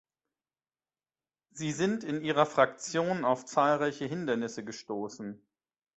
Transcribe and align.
Sie 1.51 1.71
sind 1.71 2.03
in 2.03 2.23
Ihrer 2.23 2.47
Fraktion 2.47 3.23
auf 3.23 3.45
zahlreiche 3.45 4.05
Hindernisse 4.05 4.63
gestoßen. 4.65 5.39